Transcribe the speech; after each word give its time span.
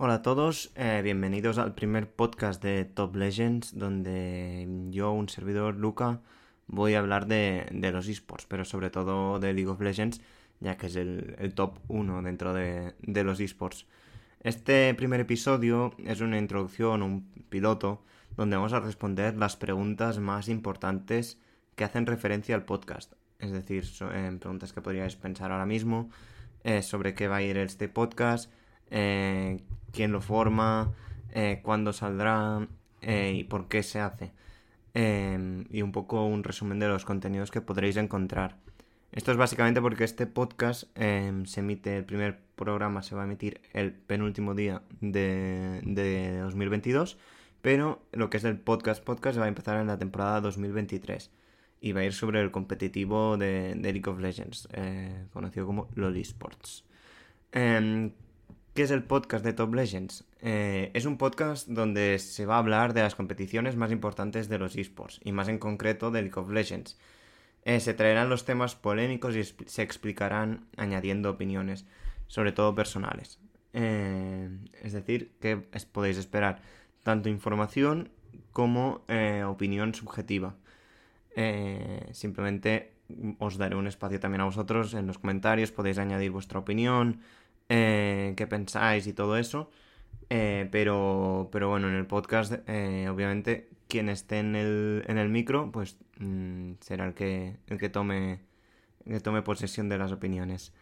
Hola 0.00 0.14
a 0.14 0.22
todos, 0.22 0.70
eh, 0.76 1.00
bienvenidos 1.02 1.58
al 1.58 1.74
primer 1.74 2.08
podcast 2.08 2.62
de 2.62 2.84
Top 2.84 3.16
Legends, 3.16 3.76
donde 3.76 4.64
yo, 4.90 5.10
un 5.10 5.28
servidor 5.28 5.74
Luca, 5.74 6.20
voy 6.68 6.94
a 6.94 7.00
hablar 7.00 7.26
de, 7.26 7.66
los 7.72 8.06
esports, 8.06 8.46
pero 8.46 8.64
sobre 8.64 8.90
todo 8.90 9.40
de 9.40 9.52
League 9.52 9.68
of 9.68 9.80
Legends, 9.80 10.20
ya 10.60 10.76
que 10.76 10.86
es 10.86 10.94
el, 10.94 11.52
top 11.56 11.80
1 11.88 12.22
dentro 12.22 12.54
de, 12.54 12.94
los 13.24 13.40
esports. 13.40 13.86
Este 14.40 14.94
primer 14.94 15.18
episodio 15.18 15.92
es 15.98 16.20
una 16.20 16.38
introducción, 16.38 17.02
un 17.02 17.28
piloto, 17.48 18.04
donde 18.36 18.54
vamos 18.54 18.74
a 18.74 18.78
responder 18.78 19.36
las 19.36 19.56
preguntas 19.56 20.20
más 20.20 20.48
importantes 20.48 21.40
que 21.74 21.82
hacen 21.82 22.06
referencia 22.06 22.54
al 22.54 22.64
podcast. 22.64 23.14
Es 23.40 23.50
decir, 23.50 23.82
eh, 24.12 24.36
preguntas 24.38 24.72
que 24.72 24.80
podríais 24.80 25.16
pensar 25.16 25.50
ahora 25.50 25.66
mismo 25.66 26.08
eh, 26.62 26.82
sobre 26.82 27.14
qué 27.14 27.26
va 27.26 27.38
a 27.38 27.42
ir 27.42 27.56
este 27.56 27.88
podcast, 27.88 28.48
eh, 28.90 29.60
quién 29.92 30.12
lo 30.12 30.20
forma, 30.20 30.94
cuándo 31.62 31.92
saldrá 31.92 32.66
y 33.02 33.44
por 33.44 33.68
qué 33.68 33.82
se 33.82 34.00
hace. 34.00 34.32
y 34.94 35.82
un 35.82 35.92
poco 35.92 36.24
un 36.24 36.42
resumen 36.42 36.78
de 36.80 36.88
los 36.88 37.04
contenidos 37.04 37.50
que 37.50 37.60
podréis 37.60 37.96
encontrar. 37.96 38.56
Esto 39.12 39.30
es 39.30 39.38
básicamente 39.38 39.80
porque 39.80 40.04
este 40.04 40.26
podcast 40.26 40.84
se 40.98 41.60
emite, 41.60 41.96
el 41.96 42.04
primer 42.04 42.40
programa 42.56 43.02
se 43.02 43.14
va 43.14 43.22
a 43.22 43.24
emitir 43.24 43.60
el 43.72 43.92
penúltimo 43.92 44.54
día 44.54 44.82
de, 45.00 45.80
de 45.84 46.38
2022, 46.38 47.18
pero 47.62 48.02
lo 48.12 48.30
que 48.30 48.36
es 48.38 48.44
el 48.44 48.58
podcast 48.58 49.02
podcast 49.02 49.38
va 49.38 49.44
a 49.44 49.48
empezar 49.48 49.80
en 49.80 49.86
la 49.86 49.98
temporada 49.98 50.40
2023 50.40 51.30
y 51.80 51.92
va 51.92 52.00
a 52.00 52.04
ir 52.04 52.12
sobre 52.12 52.40
el 52.40 52.50
competitivo 52.50 53.36
de, 53.36 53.74
League 53.80 54.02
of 54.06 54.18
Legends, 54.18 54.68
eh, 54.72 55.26
conocido 55.32 55.66
como 55.66 55.88
LoL 55.94 56.16
Esports. 56.16 56.84
Em, 57.52 58.12
¿Qué 58.74 58.82
es 58.82 58.90
el 58.90 59.02
podcast 59.02 59.44
de 59.44 59.52
Top 59.52 59.74
Legends? 59.74 60.24
Eh, 60.40 60.90
es 60.94 61.04
un 61.04 61.18
podcast 61.18 61.68
donde 61.68 62.18
se 62.18 62.46
va 62.46 62.56
a 62.56 62.58
hablar 62.58 62.94
de 62.94 63.02
las 63.02 63.14
competiciones 63.14 63.76
más 63.76 63.90
importantes 63.90 64.48
de 64.48 64.58
los 64.58 64.76
esports, 64.76 65.20
y 65.24 65.32
más 65.32 65.48
en 65.48 65.58
concreto 65.58 66.10
de 66.10 66.22
League 66.22 66.38
of 66.38 66.50
Legends. 66.50 66.98
Eh, 67.64 67.80
se 67.80 67.94
traerán 67.94 68.28
los 68.28 68.44
temas 68.44 68.76
polémicos 68.76 69.34
y 69.36 69.44
se 69.44 69.82
explicarán 69.82 70.66
añadiendo 70.76 71.30
opiniones, 71.30 71.86
sobre 72.28 72.52
todo 72.52 72.74
personales. 72.74 73.40
es 73.72 74.92
decir, 74.92 75.32
que 75.40 75.56
podéis 75.92 76.16
esperar 76.16 76.62
tanto 77.02 77.28
información 77.28 78.10
como 78.52 79.04
opinión 79.46 79.94
subjetiva. 79.94 80.56
Eh, 81.40 82.08
simplemente 82.10 82.94
os 83.38 83.58
daré 83.58 83.76
un 83.76 83.86
espacio 83.86 84.18
también 84.18 84.40
a 84.40 84.44
vosotros 84.44 84.92
en 84.94 85.06
los 85.06 85.18
comentarios, 85.18 85.70
podéis 85.70 85.98
añadir 85.98 86.32
vuestra 86.32 86.58
opinión, 86.58 87.20
eh, 87.68 88.34
qué 88.36 88.46
pensáis 88.46 89.06
y 89.06 89.12
todo 89.12 89.36
eso. 89.36 89.70
Eh, 90.30 90.68
pero, 90.72 91.48
pero 91.52 91.68
bueno, 91.68 91.88
en 91.88 91.94
el 91.94 92.06
podcast, 92.06 92.52
obviamente, 92.52 93.70
quien 93.88 94.08
esté 94.08 94.38
en 94.40 94.56
el, 94.56 95.04
en 95.08 95.18
el 95.18 95.28
micro, 95.28 95.70
pues 95.72 95.98
mm, 96.18 96.72
será 96.80 97.06
el 97.06 97.14
que, 97.14 97.56
el 97.68 97.78
que 97.78 97.88
tome, 97.88 98.40
que 99.06 99.20
tome 99.20 99.42
posesión 99.42 99.88
de 99.88 99.98
las 99.98 100.12
opiniones. 100.12 100.72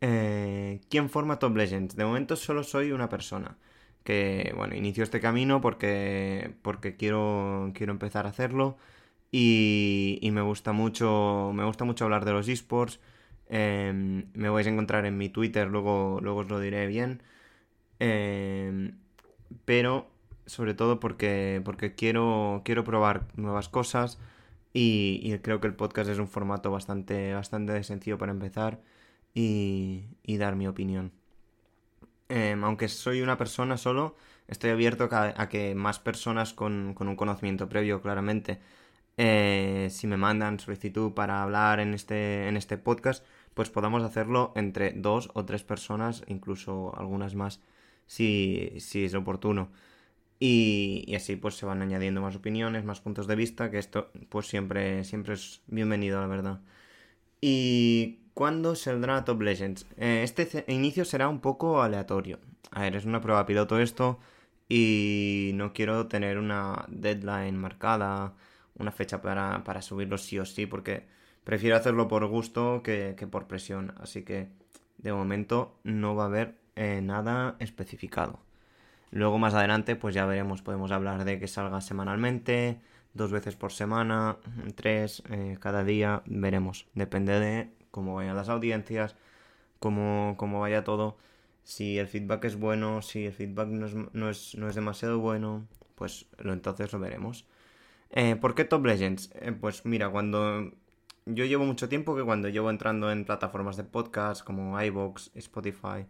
¿Quién 0.00 1.08
forma 1.10 1.38
Top 1.38 1.56
Legends? 1.56 1.96
De 1.96 2.04
momento 2.04 2.36
solo 2.36 2.62
soy 2.62 2.92
una 2.92 3.08
persona. 3.08 3.56
Que, 4.04 4.52
bueno, 4.56 4.74
inicio 4.74 5.02
este 5.02 5.20
camino 5.20 5.60
porque, 5.62 6.54
porque 6.62 6.96
quiero, 6.96 7.72
quiero 7.74 7.92
empezar 7.92 8.26
a 8.26 8.30
hacerlo. 8.30 8.76
Y, 9.36 10.30
me 10.32 10.42
gusta 10.42 10.72
mucho. 10.72 11.50
Me 11.54 11.64
gusta 11.64 11.84
mucho 11.84 12.04
hablar 12.04 12.24
de 12.24 12.32
los 12.32 12.48
esports. 12.48 13.00
Em, 13.48 14.26
me 14.34 14.48
vais 14.48 14.66
a 14.66 14.70
encontrar 14.70 15.06
en 15.06 15.16
mi 15.18 15.28
Twitter, 15.28 15.68
luego, 15.68 16.20
luego 16.22 16.40
os 16.40 16.48
lo 16.48 16.60
diré 16.60 16.86
bien. 16.86 17.22
Em, 17.98 18.98
pero 19.64 20.08
sobre 20.46 20.74
todo 20.74 21.00
porque, 21.00 21.62
porque 21.64 21.94
quiero, 21.94 22.62
quiero 22.64 22.84
probar 22.84 23.26
nuevas 23.36 23.68
cosas. 23.68 24.18
Y, 24.72 25.38
creo 25.42 25.60
que 25.60 25.68
el 25.68 25.74
podcast 25.74 26.10
es 26.10 26.18
un 26.18 26.28
formato 26.28 26.70
bastante, 26.70 27.32
bastante 27.34 27.82
sencillo 27.84 28.18
para 28.18 28.32
empezar 28.32 28.80
y, 29.34 30.06
dar 30.26 30.56
mi 30.56 30.66
opinión. 30.66 31.12
Em, 32.28 32.64
aunque 32.64 32.88
soy 32.88 33.20
una 33.22 33.38
persona 33.38 33.76
solo, 33.76 34.16
estoy 34.48 34.70
abierto 34.70 35.08
a, 35.12 35.48
que 35.48 35.74
más 35.74 35.98
personas 36.00 36.54
con, 36.54 36.94
con 36.94 37.08
un 37.08 37.16
conocimiento 37.16 37.68
previo, 37.68 38.02
claramente, 38.02 38.60
eh, 39.16 39.88
si 39.90 40.06
me 40.08 40.16
mandan 40.16 40.58
solicitud 40.58 41.12
para 41.12 41.42
hablar 41.42 41.78
en 41.80 41.94
este, 41.94 42.48
en 42.48 42.56
este 42.56 42.78
podcast, 42.78 43.24
pues 43.54 43.70
podamos 43.70 44.02
hacerlo 44.02 44.52
entre 44.56 44.92
dos 44.92 45.30
o 45.34 45.44
tres 45.44 45.62
personas, 45.64 46.24
incluso 46.26 46.92
algunas 46.96 47.34
más, 47.34 47.60
si, 48.06 48.72
si 48.78 49.04
es 49.04 49.14
oportuno. 49.14 49.70
Y, 50.40 51.14
así 51.16 51.36
pues 51.36 51.56
se 51.56 51.66
van 51.66 51.82
añadiendo 51.82 52.20
más 52.20 52.36
opiniones, 52.36 52.84
más 52.84 53.00
puntos 53.00 53.26
de 53.26 53.36
vista, 53.36 53.70
que 53.70 53.78
esto 53.78 54.10
pues 54.28 54.46
siempre, 54.46 55.04
siempre 55.04 55.34
es 55.34 55.62
bienvenido, 55.66 56.20
la 56.20 56.26
verdad. 56.26 56.60
¿Y 57.40 58.20
cuándo 58.34 58.74
saldrá 58.74 59.24
Top 59.24 59.40
Legends? 59.42 59.86
Eh, 59.96 60.22
este 60.24 60.64
inicio 60.68 61.04
será 61.04 61.28
un 61.28 61.40
poco 61.40 61.82
aleatorio. 61.82 62.40
A 62.72 62.82
ver, 62.82 62.96
es 62.96 63.04
una 63.04 63.20
prueba 63.20 63.46
piloto 63.46 63.78
esto 63.78 64.18
y 64.68 65.52
no 65.54 65.72
quiero 65.72 66.08
tener 66.08 66.38
una 66.38 66.84
deadline 66.88 67.56
marcada 67.56 68.34
una 68.78 68.92
fecha 68.92 69.20
para, 69.22 69.62
para 69.64 69.82
subirlo 69.82 70.18
sí 70.18 70.38
o 70.38 70.44
sí, 70.44 70.66
porque 70.66 71.06
prefiero 71.44 71.76
hacerlo 71.76 72.08
por 72.08 72.26
gusto 72.26 72.82
que, 72.82 73.14
por 73.30 73.46
presión. 73.46 73.94
Así 74.00 74.22
que 74.22 74.48
de 74.98 75.12
momento 75.12 75.78
no 75.84 76.14
va 76.14 76.24
a 76.24 76.26
haber 76.26 76.56
eh, 76.76 77.00
nada 77.02 77.56
especificado. 77.58 78.40
Luego 79.10 79.38
más 79.38 79.54
adelante 79.54 79.94
pues 79.94 80.14
ya 80.14 80.26
veremos, 80.26 80.62
podemos 80.62 80.90
hablar 80.90 81.24
de 81.24 81.38
que 81.38 81.46
salga 81.46 81.80
semanalmente, 81.80 82.80
dos 83.12 83.30
veces 83.30 83.54
por 83.54 83.72
semana, 83.72 84.38
tres, 84.74 85.22
eh, 85.30 85.56
cada 85.60 85.84
día, 85.84 86.22
veremos. 86.26 86.86
Depende 86.94 87.38
de 87.38 87.70
cómo 87.92 88.16
vayan 88.16 88.34
las 88.34 88.48
audiencias, 88.48 89.14
cómo, 89.78 90.34
cómo 90.36 90.60
vaya 90.60 90.82
todo. 90.82 91.16
Si 91.62 91.98
el 91.98 92.08
feedback 92.08 92.44
es 92.44 92.56
bueno, 92.56 93.02
si 93.02 93.26
el 93.26 93.32
feedback 93.32 93.68
no 93.68 93.86
es, 93.86 93.94
no 93.94 94.30
es, 94.30 94.54
no 94.56 94.68
es 94.68 94.74
demasiado 94.74 95.20
bueno, 95.20 95.66
pues 95.94 96.26
lo, 96.38 96.52
entonces 96.52 96.92
lo 96.92 96.98
veremos. 96.98 97.46
Eh, 98.10 98.36
¿Por 98.36 98.54
qué 98.54 98.64
Top 98.64 98.84
Legends? 98.84 99.32
Pues 99.60 99.84
mira, 99.86 100.10
cuando 100.10 100.72
yo 101.26 101.44
llevo 101.44 101.64
mucho 101.64 101.88
tiempo 101.88 102.16
que 102.16 102.22
cuando 102.22 102.48
llevo 102.48 102.70
entrando 102.70 103.10
en 103.10 103.24
plataformas 103.24 103.76
de 103.76 103.84
podcast 103.84 104.44
como 104.44 104.80
iVoox, 104.80 105.30
Spotify, 105.34 106.06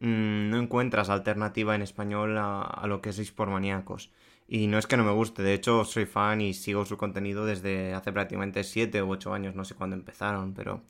mm, 0.00 0.50
no 0.50 0.58
encuentras 0.58 1.10
alternativa 1.10 1.74
en 1.74 1.82
español 1.82 2.36
a, 2.38 2.84
lo 2.86 3.00
que 3.00 3.10
es 3.10 3.18
por. 3.18 4.10
Y 4.46 4.66
no 4.66 4.78
es 4.78 4.86
que 4.86 4.96
no 4.96 5.04
me 5.04 5.12
guste, 5.12 5.42
de 5.42 5.54
hecho 5.54 5.84
soy 5.84 6.06
fan 6.06 6.40
y 6.40 6.54
sigo 6.54 6.84
su 6.84 6.96
contenido 6.98 7.46
desde 7.46 7.94
hace 7.94 8.12
prácticamente 8.12 8.62
7 8.64 9.02
u 9.02 9.10
8 9.12 9.32
años, 9.34 9.54
no 9.54 9.64
sé 9.64 9.74
cuándo 9.74 9.96
empezaron, 9.96 10.52
pero 10.54 10.82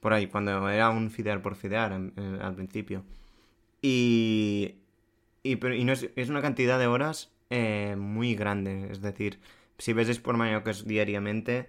por 0.00 0.12
ahí, 0.12 0.26
cuando 0.26 0.68
era 0.68 0.90
un 0.90 1.10
fidear 1.10 1.42
por 1.42 1.54
fidear 1.56 1.92
al 1.92 2.54
principio. 2.54 3.04
Y, 3.82 4.76
y, 5.42 5.56
no 5.56 5.92
es, 5.92 6.10
es, 6.16 6.28
una 6.28 6.42
cantidad 6.42 6.78
de 6.78 6.86
horas 6.86 7.32
eh, 7.50 7.96
muy 7.98 8.34
grande, 8.34 8.88
es 8.90 9.00
decir, 9.00 9.40
si 9.78 9.92
ves 9.92 10.18
por 10.20 10.36
diariamente, 10.86 11.68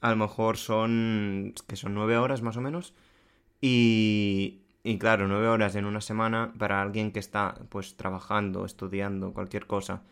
a 0.00 0.10
lo 0.10 0.16
mejor 0.16 0.56
son, 0.56 1.54
que 1.66 1.76
son 1.76 1.94
nueve 1.94 2.18
horas 2.18 2.42
más 2.42 2.56
o 2.56 2.60
menos. 2.60 2.94
Y, 3.60 4.62
y 4.84 4.98
claro, 4.98 5.28
nueve 5.28 5.48
horas 5.48 5.76
en 5.76 5.86
una 5.86 6.00
semana 6.00 6.52
para 6.58 6.82
alguien 6.82 7.12
que 7.12 7.18
está 7.20 7.54
pues 7.70 7.96
trabajando, 7.96 8.64
estudiando, 8.64 9.32
cualquier 9.32 9.66
cosa. 9.66 10.02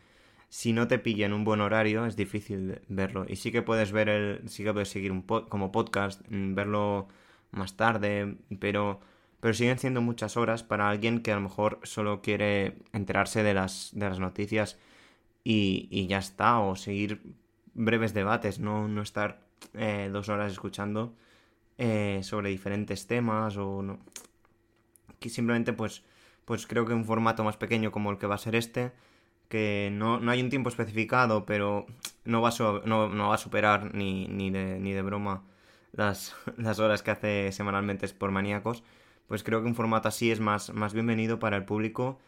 Si 0.48 0.72
no 0.72 0.88
te 0.88 0.98
pilla 0.98 1.26
en 1.26 1.32
un 1.32 1.44
buen 1.44 1.60
horario 1.60 2.06
es 2.06 2.16
difícil 2.16 2.80
verlo. 2.88 3.26
Y 3.28 3.36
sí 3.36 3.52
que 3.52 3.62
puedes 3.62 3.92
ver 3.92 4.08
el, 4.08 4.48
sí 4.48 4.64
que 4.64 4.72
puedes 4.72 4.88
seguir 4.90 5.12
un 5.12 5.22
como 5.22 5.72
podcast, 5.72 6.22
mm, 6.30 6.54
verlo 6.54 7.08
más 7.52 7.76
tarde, 7.76 8.36
pero 8.60 9.00
pero 9.44 9.52
siguen 9.52 9.78
siendo 9.78 10.00
muchas 10.00 10.38
horas 10.38 10.62
para 10.62 10.88
alguien 10.88 11.20
que 11.20 11.30
a 11.30 11.34
lo 11.34 11.42
mejor 11.42 11.78
solo 11.82 12.22
quiere 12.22 12.78
enterarse 12.94 13.42
de 13.42 13.52
las, 13.52 13.90
de 13.92 14.08
las 14.08 14.18
noticias 14.18 14.78
y, 15.44 16.06
ya 16.06 16.16
está, 16.16 16.60
o 16.60 16.76
seguir 16.76 17.34
breves 17.74 18.14
debates, 18.14 18.58
no, 18.58 18.88
no 18.88 19.02
estar 19.02 19.40
eh, 19.74 20.08
dos 20.12 20.28
horas 20.28 20.52
escuchando 20.52 21.14
eh, 21.78 22.20
sobre 22.22 22.50
diferentes 22.50 23.06
temas 23.06 23.56
o 23.56 23.82
no. 23.82 23.98
Que 25.20 25.28
simplemente 25.28 25.72
pues, 25.72 26.02
pues 26.44 26.66
creo 26.66 26.86
que 26.86 26.94
un 26.94 27.04
formato 27.04 27.44
más 27.44 27.56
pequeño 27.56 27.92
como 27.92 28.10
el 28.10 28.18
que 28.18 28.26
va 28.26 28.36
a 28.36 28.38
ser 28.38 28.54
este, 28.54 28.92
que 29.48 29.90
no, 29.92 30.20
no 30.20 30.30
hay 30.30 30.40
un 30.40 30.50
tiempo 30.50 30.68
especificado, 30.68 31.46
pero 31.46 31.86
no 32.24 32.40
va 32.42 32.50
a, 32.50 32.82
no, 32.86 33.28
va 33.28 33.34
a 33.34 33.38
superar 33.38 33.94
ni, 33.94 34.26
ni, 34.28 34.50
de, 34.50 34.78
ni 34.80 34.92
de 34.92 35.02
broma 35.02 35.42
las, 35.92 36.34
las 36.56 36.78
horas 36.78 37.02
que 37.02 37.10
hace 37.10 37.52
semanalmente 37.52 38.08
por 38.08 38.30
maníacos, 38.30 38.82
pues 39.26 39.42
creo 39.42 39.62
que 39.62 39.68
un 39.68 39.74
formato 39.74 40.08
así 40.08 40.30
es 40.30 40.40
más, 40.40 40.72
más 40.72 40.92
bienvenido 40.92 41.38
para 41.38 41.56
el 41.56 41.64
público 41.64 42.18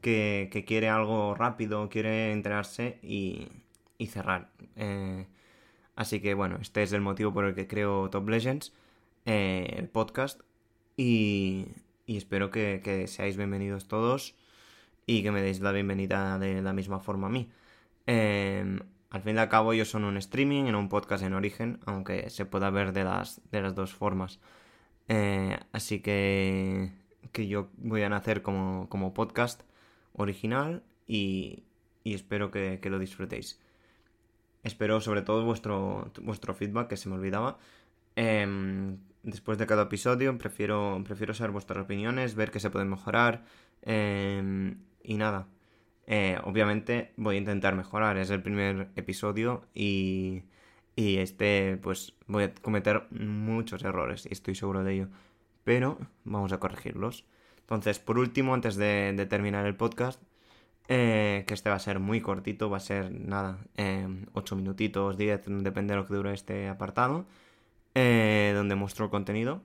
que, 0.00 0.64
quiere 0.66 0.88
algo 0.88 1.34
rápido, 1.34 1.88
quiere 1.88 2.32
enterarse 2.32 2.98
y, 3.02 3.48
cerrar. 4.06 4.50
Eh, 4.76 5.26
así 5.96 6.20
que 6.20 6.34
bueno, 6.34 6.58
este 6.60 6.82
es 6.82 6.92
el 6.92 7.00
motivo 7.00 7.32
por 7.32 7.44
el 7.44 7.54
que 7.54 7.66
creo 7.66 8.10
Top 8.10 8.28
Legends, 8.28 8.72
eh, 9.26 9.74
el 9.78 9.88
podcast, 9.88 10.40
y, 10.96 11.66
espero 12.06 12.50
que, 12.50 13.06
seáis 13.08 13.36
bienvenidos 13.36 13.88
todos. 13.88 14.34
y 15.06 15.22
que 15.22 15.30
me 15.32 15.42
deis 15.42 15.60
la 15.60 15.72
bienvenida 15.72 16.38
de 16.38 16.62
la 16.62 16.72
misma 16.72 17.00
forma 17.00 17.26
a 17.28 17.30
mí. 17.30 17.50
Em, 18.06 18.80
al 19.10 19.22
fin 19.22 19.36
y 19.36 19.38
al 19.38 19.48
cabo, 19.48 19.72
ellos 19.72 19.88
son 19.90 20.04
un 20.04 20.16
streaming, 20.16 20.64
en 20.66 20.74
un 20.74 20.88
podcast 20.88 21.24
en 21.24 21.34
origen, 21.34 21.80
aunque 21.86 22.30
se 22.30 22.46
pueda 22.46 22.70
ver 22.70 22.92
de 22.92 23.04
las, 23.04 23.40
de 23.50 23.62
las 23.62 23.74
dos 23.74 23.92
formas. 23.94 24.40
Eh, 25.08 25.58
así 25.72 26.00
que, 26.00 26.92
que 27.32 27.46
yo 27.48 27.70
voy 27.76 28.02
a 28.02 28.08
nacer 28.08 28.42
como, 28.42 28.88
como 28.88 29.14
podcast 29.14 29.62
original 30.14 30.82
y, 31.06 31.64
y 32.04 32.14
espero 32.14 32.50
que, 32.50 32.80
que, 32.80 32.90
lo 32.90 32.98
disfrutéis. 32.98 33.60
Espero 34.64 35.00
sobre 35.00 35.22
todo 35.22 35.44
vuestro, 35.44 36.10
vuestro 36.22 36.54
feedback, 36.54 36.88
que 36.88 36.96
se 36.96 37.08
me 37.08 37.14
olvidaba. 37.14 37.58
Eh, 38.16 38.96
después 39.22 39.58
de 39.58 39.66
cada 39.66 39.84
episodio 39.84 40.36
prefiero, 40.38 41.02
prefiero 41.04 41.34
saber 41.34 41.52
vuestras 41.52 41.84
opiniones, 41.84 42.34
ver 42.34 42.50
qué 42.50 42.60
se 42.60 42.70
puede 42.70 42.84
mejorar. 42.86 43.44
Eh, 43.82 44.74
y 45.02 45.14
nada, 45.14 45.46
eh, 46.06 46.38
obviamente 46.44 47.12
voy 47.16 47.36
a 47.36 47.38
intentar 47.38 47.74
mejorar, 47.76 48.16
es 48.18 48.30
el 48.30 48.42
primer 48.42 48.88
episodio 48.96 49.64
y, 49.74 50.42
y 50.96 51.18
este 51.18 51.78
pues 51.82 52.14
voy 52.26 52.44
a 52.44 52.54
cometer 52.54 53.06
muchos 53.10 53.82
errores 53.84 54.26
y 54.26 54.32
estoy 54.32 54.54
seguro 54.54 54.84
de 54.84 54.94
ello, 54.94 55.08
pero 55.64 55.98
vamos 56.24 56.52
a 56.52 56.58
corregirlos. 56.58 57.24
Entonces, 57.60 57.98
por 57.98 58.18
último, 58.18 58.52
antes 58.52 58.76
de, 58.76 59.26
terminar 59.28 59.64
el 59.66 59.74
podcast, 59.76 60.20
eh, 60.88 61.44
que 61.46 61.54
este 61.54 61.70
va 61.70 61.76
a 61.76 61.80
ser 61.80 61.98
muy 61.98 62.20
cortito, 62.20 62.70
va 62.70 62.78
a 62.78 62.80
ser 62.80 63.10
nada, 63.12 63.58
eh, 63.76 64.06
8 64.34 64.56
minutitos, 64.56 65.16
10, 65.16 65.42
depende 65.62 65.94
de 65.94 66.00
lo 66.00 66.06
que 66.06 66.14
dure 66.14 66.34
este 66.34 66.68
apartado, 66.68 67.26
eh, 67.94 68.52
donde 68.54 68.74
muestro 68.74 69.06
el 69.06 69.10
contenido, 69.10 69.62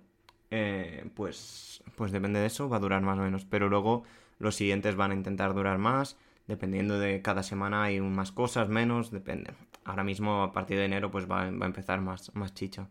eh, 0.52 1.10
pues, 1.16 1.84
pues 1.96 2.12
depende 2.12 2.40
de 2.40 2.48
eso, 2.48 2.70
va 2.70 2.78
a 2.78 2.80
durar 2.80 3.02
más 3.02 3.20
o 3.20 3.22
menos, 3.22 3.46
pero 3.46 3.70
luego 3.70 4.04
los 4.40 4.56
siguientes 4.56 4.96
van 4.96 5.12
a 5.12 5.16
intentar 5.16 5.54
durar 5.54 5.78
más 5.78 6.18
dependiendo 6.50 7.00
de 7.00 7.22
cada 7.22 7.44
semana 7.44 7.84
hay 7.84 8.02
más 8.02 8.32
cosas, 8.32 8.70
menos, 8.70 9.12
depende. 9.12 9.54
Ahora 9.86 10.04
mismo 10.04 10.42
a 10.42 10.52
partir 10.52 10.78
de 10.78 10.86
enero 10.86 11.12
pues 11.12 11.30
va, 11.30 11.44
a 11.44 11.48
empezar 11.48 12.02
más, 12.02 12.36
más 12.36 12.56
chicha. 12.56 12.88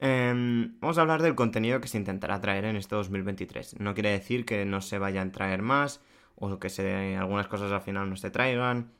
Em, 0.00 0.78
vamos 0.80 0.98
a 0.98 1.02
hablar 1.02 1.22
del 1.22 1.36
contenido 1.36 1.80
que 1.80 1.86
se 1.88 1.98
intentará 1.98 2.40
traer 2.40 2.64
en 2.64 2.76
este 2.76 2.96
2023. 2.96 3.78
No 3.78 3.94
quiere 3.94 4.10
decir 4.10 4.44
que 4.44 4.64
no 4.64 4.80
se 4.80 4.98
vayan 4.98 5.28
a 5.28 5.32
traer 5.32 5.62
más 5.62 6.00
o 6.36 6.58
que 6.58 6.70
se, 6.70 7.16
algunas 7.16 7.46
cosas 7.48 7.72
al 7.72 7.82
final 7.82 8.08
no 8.10 8.16
se 8.16 8.30
traigan. 8.30 8.90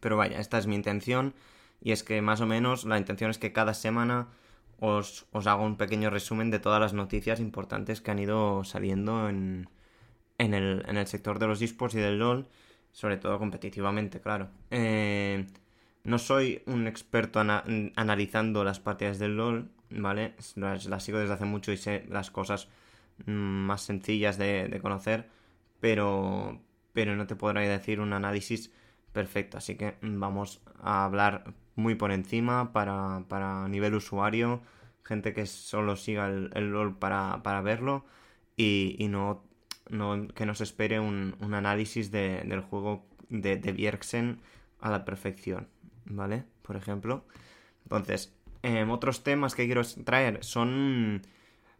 Pero 0.00 0.16
vaya, 0.16 0.40
esta 0.40 0.58
es 0.58 0.66
mi 0.66 0.74
intención 0.74 1.34
y 1.80 1.92
es 1.92 2.02
que 2.02 2.22
más 2.22 2.40
o 2.40 2.46
menos 2.46 2.84
la 2.84 2.98
intención 2.98 3.30
es 3.30 3.38
que 3.38 3.52
cada 3.52 3.74
semana 3.74 4.28
os, 4.80 5.26
os 5.32 5.46
hago 5.46 5.64
un 5.64 5.76
pequeño 5.76 6.10
resumen 6.10 6.50
de 6.50 6.58
todas 6.58 6.80
las 6.80 6.92
noticias 6.92 7.40
importantes 7.40 8.00
que 8.00 8.10
han 8.10 8.18
ido 8.18 8.64
saliendo 8.64 9.28
en, 9.28 9.68
en, 10.38 10.54
el, 10.54 10.84
en 10.88 10.96
el 10.96 11.06
sector 11.06 11.38
de 11.38 11.46
los 11.46 11.62
esports 11.62 11.94
y 11.94 11.98
del 11.98 12.18
LOL 12.18 12.48
sobre 12.92 13.16
todo 13.16 13.38
competitivamente, 13.38 14.20
claro. 14.20 14.50
Eh, 14.70 15.46
no 16.04 16.18
soy 16.18 16.62
un 16.66 16.86
experto 16.86 17.40
analizando 17.40 18.64
las 18.64 18.80
partidas 18.80 19.18
del 19.18 19.36
LOL, 19.36 19.70
¿vale? 19.90 20.34
Las, 20.56 21.02
sigo 21.02 21.18
desde 21.18 21.34
hace 21.34 21.44
mucho 21.46 21.72
y 21.72 21.76
sé 21.78 22.04
las 22.08 22.30
cosas 22.30 22.68
mm, 23.26 23.32
más 23.32 23.82
sencillas 23.82 24.36
de, 24.38 24.78
conocer, 24.82 25.28
pero, 25.82 26.60
pero 26.92 27.16
no 27.16 27.26
te 27.26 27.34
podré 27.34 27.66
decir 27.68 27.98
un 27.98 28.12
análisis 28.12 28.70
perfecto. 29.12 29.58
Así 29.58 29.74
que 29.74 29.96
vamos 30.00 30.62
a 30.80 31.04
hablar 31.04 31.54
muy 31.74 31.96
por 31.96 32.12
encima 32.12 32.72
para, 32.72 33.24
para 33.28 33.66
nivel 33.66 33.96
usuario, 33.96 34.62
gente 35.02 35.34
que 35.34 35.44
solo 35.46 35.96
siga 35.96 36.28
el, 36.28 36.70
LOL 36.70 36.96
para, 36.98 37.42
para 37.42 37.62
verlo 37.62 38.04
y, 38.56 38.94
y 39.00 39.08
no 39.08 39.42
no, 39.90 40.28
que 40.28 40.46
nos 40.46 40.60
espere 40.60 41.00
un, 41.00 41.34
análisis 41.40 42.12
del 42.12 42.60
juego 42.60 43.04
de, 43.28 43.56
de 43.56 43.72
Bjergsen 43.72 44.40
a 44.80 44.88
la 44.88 45.04
perfección, 45.04 45.66
¿vale? 46.04 46.44
Por 46.62 46.76
ejemplo. 46.76 47.24
Entonces, 47.82 48.32
em, 48.62 48.88
otros 48.90 49.24
temas 49.24 49.56
que 49.56 49.66
quiero 49.66 49.82
traer 50.04 50.44
son, 50.44 51.22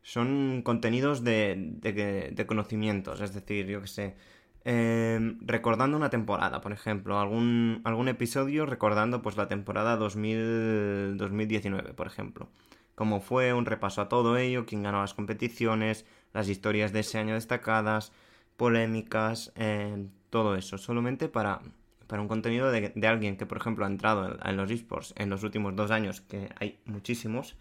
son 0.02 0.62
contenidos 0.64 1.24
de, 1.24 1.56
de, 1.80 2.46
conocimientos, 2.46 3.20
es 3.20 3.32
decir, 3.34 3.66
yo 3.66 3.80
que 3.80 3.86
sé, 3.86 4.16
em, 4.64 5.38
recordando 5.42 5.96
una 5.96 6.10
temporada, 6.10 6.60
por 6.60 6.72
ejemplo, 6.72 7.18
algún, 7.20 7.80
algún 7.84 8.08
episodio 8.08 8.66
recordando 8.66 9.22
pues 9.22 9.36
la 9.36 9.48
temporada 9.48 9.96
2000, 9.96 11.16
2019, 11.16 11.94
por 11.94 12.06
ejemplo. 12.06 12.48
Cómo 12.94 13.20
fue, 13.20 13.52
un 13.54 13.64
repaso 13.66 14.02
a 14.02 14.08
todo 14.08 14.36
ello, 14.36 14.66
quién 14.66 14.82
ganó 14.82 15.00
las 15.00 15.14
competiciones, 15.14 16.04
las 16.34 16.48
historias 16.48 16.92
de 16.92 17.00
ese 17.00 17.18
año 17.18 17.34
destacadas, 17.34 18.12
polémicas, 18.56 19.52
eh, 19.56 20.06
todo 20.30 20.56
eso, 20.56 20.78
solamente 20.78 21.28
para, 21.28 21.60
para 22.06 22.22
un 22.22 22.28
contenido 22.28 22.70
de, 22.70 22.92
alguien 23.06 23.36
que, 23.36 23.46
por 23.46 23.58
ejemplo, 23.58 23.84
ha 23.84 23.88
entrado 23.88 24.38
en, 24.44 24.56
los 24.56 24.70
esports 24.70 25.14
en 25.16 25.30
los 25.30 25.42
últimos 25.42 25.74
dos 25.76 25.90
años, 25.90 26.20
que 26.20 26.50
hay 26.58 26.78
muchísimos, 26.84 27.56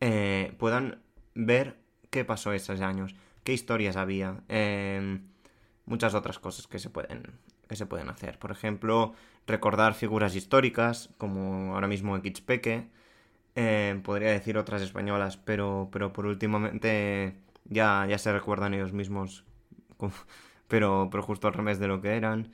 eh, 0.00 0.54
puedan 0.58 1.00
ver 1.36 1.78
qué 2.10 2.24
pasó 2.24 2.52
esos 2.52 2.80
años, 2.80 3.14
qué 3.44 3.52
historias 3.52 3.96
había, 3.96 4.42
eh, 4.48 5.20
muchas 5.86 6.14
otras 6.14 6.38
cosas 6.38 6.66
que 6.66 6.78
se 6.78 6.90
pueden 6.90 7.38
que 7.68 7.76
se 7.76 7.86
pueden 7.86 8.08
hacer. 8.08 8.38
Por 8.38 8.52
ejemplo, 8.52 9.14
recordar 9.46 9.94
figuras 9.94 10.34
históricas, 10.36 11.10
como 11.18 11.74
ahora 11.74 11.88
mismo 11.88 12.16
Xpeque, 12.16 12.88
eh, 13.56 14.00
podría 14.04 14.30
decir 14.30 14.58
otras 14.58 14.82
españolas, 14.82 15.36
pero, 15.38 15.88
pero 15.92 16.12
por 16.12 16.26
últimamente 16.26 17.36
ya, 17.64 18.06
ya 18.08 18.18
se 18.18 18.32
recuerdan 18.32 18.74
ellos 18.74 18.92
mismos, 18.92 19.44
pero, 20.68 21.08
pero 21.10 21.22
justo 21.22 21.48
al 21.48 21.54
revés 21.54 21.78
de 21.78 21.88
lo 21.88 22.00
que 22.00 22.16
eran. 22.16 22.52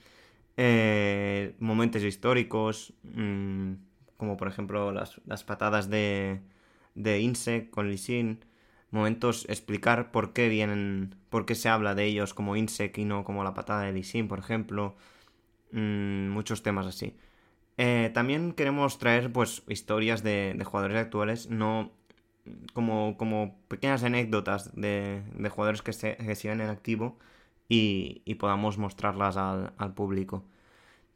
Eh, 0.56 1.54
momentos 1.60 2.02
históricos, 2.02 2.94
mm, 3.04 3.72
como 4.16 4.36
por 4.36 4.48
ejemplo 4.48 4.92
las, 4.92 5.20
las 5.26 5.44
patadas 5.44 5.90
de, 5.90 6.40
de 6.94 7.20
Insec 7.20 7.70
con 7.70 7.88
Lisin. 7.90 8.44
Momentos 8.92 9.46
explicar 9.48 10.12
por 10.12 10.34
qué 10.34 10.48
vienen, 10.48 11.16
por 11.30 11.46
qué 11.46 11.54
se 11.54 11.70
habla 11.70 11.94
de 11.94 12.04
ellos 12.04 12.34
como 12.34 12.56
Insec 12.56 12.98
y 12.98 13.06
no 13.06 13.24
como 13.24 13.42
la 13.42 13.54
patada 13.54 13.82
de 13.82 13.92
Lisin, 13.92 14.28
por 14.28 14.38
ejemplo. 14.38 14.96
Mm, 15.72 16.28
muchos 16.30 16.62
temas 16.62 16.86
así. 16.86 17.16
Eh, 17.78 18.10
también 18.14 18.52
queremos 18.52 18.98
traer 18.98 19.32
pues 19.32 19.62
historias 19.68 20.22
de, 20.22 20.60
jugadores 20.64 20.98
actuales, 20.98 21.48
no 21.50 21.90
como, 22.74 23.16
como 23.16 23.56
pequeñas 23.68 24.04
anécdotas 24.04 24.74
de, 24.76 25.22
de 25.34 25.48
jugadores 25.48 25.82
que, 25.82 25.92
se, 25.94 26.16
que 26.16 26.34
siguen 26.34 26.60
en 26.60 26.68
activo 26.70 27.18
y, 27.68 28.22
y 28.26 28.34
podamos 28.36 28.78
mostrarlas 28.78 29.36
al, 29.38 29.94
público. 29.94 30.44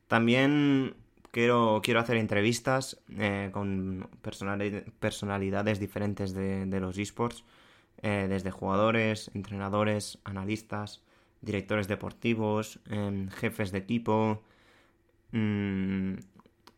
También 0.09 0.97
quiero, 1.33 1.81
quiero 1.85 2.01
hacer 2.01 2.17
entrevistas 2.17 3.01
eh, 3.19 3.51
con 3.53 4.09
personalidades 4.23 5.81
diferentes 5.81 6.35
de 6.35 6.81
los 6.81 6.99
esports, 6.99 7.45
eh, 8.03 8.27
desde 8.29 8.51
jugadores, 8.51 9.31
entrenadores, 9.35 10.19
analistas, 10.25 11.03
directores 11.41 11.89
deportivos, 11.89 12.81
eh, 12.91 13.29
jefes 13.37 13.73
de 13.73 13.79
equipo, 13.79 14.43
mmm, 15.33 16.15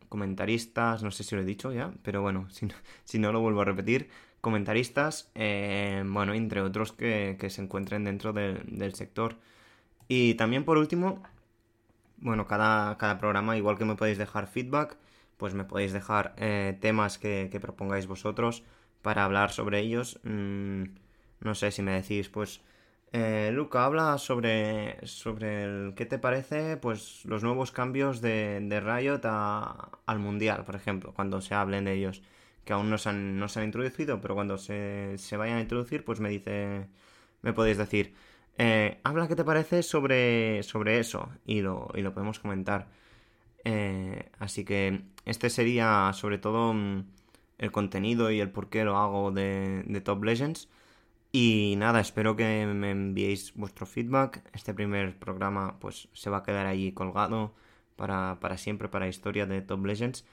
comentaristas, 0.09 1.03
no 1.03 1.11
sé 1.11 1.23
si 1.23 1.35
lo 1.35 1.41
he 1.41 1.45
dicho 1.45 1.71
ya, 1.71 1.93
pero 2.03 2.21
bueno, 2.21 2.47
si 3.05 3.19
no, 3.19 3.31
lo 3.31 3.41
vuelvo 3.41 3.61
a 3.61 3.65
repetir, 3.65 4.09
comentaristas, 4.41 5.31
eh, 5.35 6.03
bueno, 6.05 6.33
entre 6.33 6.61
otros 6.61 6.91
que, 6.93 7.37
se 7.49 7.61
encuentren 7.61 8.03
dentro 8.03 8.33
del 8.33 8.93
sector. 8.95 9.37
Y 10.07 10.35
también 10.35 10.65
por 10.65 10.77
último, 10.77 11.23
bueno, 12.17 12.47
cada, 12.47 12.97
cada, 12.97 13.17
programa, 13.17 13.57
igual 13.57 13.77
que 13.77 13.85
me 13.85 13.95
podéis 13.95 14.17
dejar 14.17 14.47
feedback, 14.47 14.97
pues 15.37 15.53
me 15.53 15.63
podéis 15.63 15.93
dejar 15.93 16.33
eh, 16.37 16.77
temas 16.81 17.17
que, 17.17 17.49
propongáis 17.61 18.07
vosotros 18.07 18.63
para 19.01 19.23
hablar 19.23 19.51
sobre 19.51 19.79
ellos. 19.79 20.19
Mm, 20.23 20.83
no 21.41 21.55
sé 21.55 21.71
si 21.71 21.81
me 21.81 21.93
decís, 21.93 22.29
pues, 22.29 22.61
eh, 23.11 23.51
Luca, 23.53 23.85
habla 23.85 24.17
sobre, 24.17 25.05
sobre 25.07 25.63
el, 25.63 25.93
qué 25.95 26.05
te 26.05 26.19
parece, 26.19 26.77
pues, 26.77 27.25
los 27.25 27.43
nuevos 27.43 27.71
cambios 27.71 28.21
de, 28.21 28.59
de 28.61 28.79
Riot 28.79 29.21
al 29.25 30.19
Mundial, 30.19 30.65
por 30.65 30.75
ejemplo, 30.75 31.13
cuando 31.13 31.41
se 31.41 31.55
hablen 31.55 31.85
de 31.85 31.93
ellos 31.93 32.21
que 32.69 32.73
aún 32.73 32.89
no 32.91 32.99
se 32.99 33.09
han, 33.09 33.39
no 33.39 33.47
se 33.49 33.59
han 33.59 33.65
introducido, 33.65 34.21
pero 34.21 34.35
cuando 34.35 34.57
se, 34.59 35.17
se, 35.17 35.37
vayan 35.37 35.57
a 35.57 35.61
introducir, 35.61 36.05
pues 36.05 36.19
me 36.19 36.29
dice, 36.29 36.87
me 37.41 37.51
podéis 37.53 37.77
decir, 37.79 38.13
eh, 38.59 38.99
habla 39.03 39.27
qué 39.27 39.35
te 39.35 39.43
parece 39.43 39.81
sobre, 39.83 40.61
sobre 40.63 40.99
eso 40.99 41.29
y 41.45 41.61
lo, 41.61 41.89
y 41.95 42.01
lo 42.01 42.13
podemos 42.13 42.39
comentar. 42.39 42.87
Eh, 43.65 44.29
así 44.39 44.65
que 44.65 45.01
este 45.25 45.49
sería 45.49 46.11
sobre 46.13 46.37
todo 46.37 46.73
mm, 46.73 47.05
el 47.57 47.71
contenido 47.71 48.31
y 48.31 48.39
el 48.39 48.51
por 48.51 48.69
qué 48.69 48.83
lo 48.83 48.97
hago 48.97 49.31
de, 49.31 49.83
de 49.87 50.01
Top 50.01 50.23
Legends. 50.23 50.69
Y 51.31 51.75
nada, 51.77 51.99
espero 51.99 52.35
que 52.35 52.65
me 52.65 52.91
enviéis 52.91 53.53
vuestro 53.55 53.85
feedback. 53.85 54.43
Este 54.53 54.73
primer 54.73 55.17
programa 55.19 55.79
pues 55.79 56.09
se 56.13 56.29
va 56.29 56.37
a 56.37 56.43
quedar 56.43 56.65
ahí 56.65 56.91
colgado 56.91 57.53
para, 57.95 58.39
para 58.39 58.57
siempre, 58.57 58.89
para 58.89 59.07
historia 59.07 59.45
de 59.45 59.61
Top 59.61 59.85
Legends. 59.85 60.25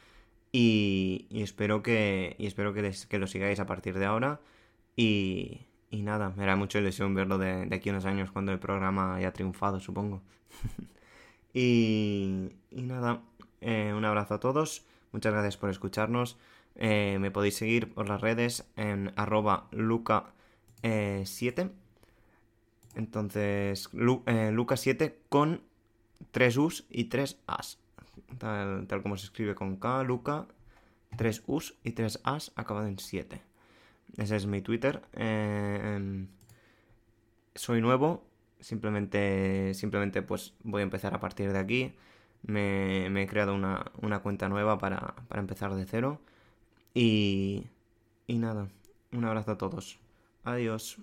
Y, 0.53 1.27
espero 1.31 1.83
que, 1.83 2.37
y 2.39 2.47
espero 2.47 2.73
que, 2.73 2.95
que, 3.09 3.19
lo 3.19 3.27
sigáis 3.27 3.61
a 3.61 3.67
partir 3.67 3.99
de 3.99 4.07
ahora. 4.07 4.41
Y, 4.97 5.67
y 5.91 6.03
nada, 6.03 6.33
me 6.37 6.45
hará 6.45 6.57
mucha 6.57 6.79
ilusión 6.79 7.15
verlo 7.15 7.39
de, 7.39 7.69
aquí 7.73 7.91
a 7.91 7.93
unos 7.93 8.07
años 8.07 8.31
cuando 8.31 8.53
el 8.53 8.59
programa 8.59 9.17
haya 9.17 9.33
triunfado, 9.33 9.81
supongo. 9.81 10.23
y, 11.55 12.53
y, 12.71 12.83
nada, 12.83 13.23
eh, 13.61 13.93
un 13.95 14.05
abrazo 14.05 14.35
a 14.35 14.41
todos, 14.41 14.87
muchas 15.13 15.33
gracias 15.33 15.57
por 15.59 15.71
escucharnos. 15.71 16.39
Eh, 16.77 17.19
me 17.21 17.31
podéis 17.31 17.57
seguir 17.57 17.93
por 17.93 18.09
las 18.09 18.21
redes 18.21 18.67
en 18.77 19.13
arroba 19.17 19.69
luca7. 20.87 21.71
Entonces, 22.95 23.91
luca7 23.93 25.15
con 25.29 25.63
3 26.31 26.57
U's 26.57 26.87
y 26.89 27.05
3 27.05 27.39
A's. 27.47 27.79
Tal, 28.39 28.87
como 29.03 29.17
se 29.17 29.27
escribe 29.27 29.55
con 29.55 29.77
K, 29.77 30.03
Luca, 30.03 30.47
3 31.17 31.43
U's 31.47 31.75
y 31.85 31.93
3 31.93 32.21
A's 32.25 32.53
acabado 32.57 32.87
en 32.87 32.99
7. 32.99 33.43
Ese 34.17 34.37
es 34.37 34.47
mi 34.47 34.63
Twitter. 34.63 35.03
Eh, 35.13 36.27
soy 37.55 37.81
nuevo. 37.81 38.25
Simplemente, 38.61 39.75
simplemente 39.75 40.23
pues 40.23 40.55
voy 40.63 40.81
a 40.81 40.85
empezar 40.85 41.15
a 41.15 41.21
partir 41.21 41.53
de 41.53 41.59
aquí. 41.59 41.95
Me, 42.43 43.07
he 43.07 43.27
creado 43.27 43.55
una, 43.55 44.21
cuenta 44.23 44.49
nueva 44.49 44.79
para, 44.79 45.15
para, 45.29 45.41
empezar 45.41 45.75
de 45.75 45.85
cero. 45.85 46.21
Y, 46.95 47.67
y 48.27 48.39
nada, 48.39 48.69
un 49.13 49.25
abrazo 49.25 49.53
a 49.53 49.59
todos. 49.59 49.99
Adiós. 50.47 50.97